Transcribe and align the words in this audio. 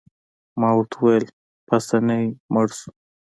ما 0.59 0.69
ورته 0.75 0.95
وویل: 0.99 1.25
پاسیني 1.67 2.21
مړ 2.53 2.67
شو. 2.79 2.91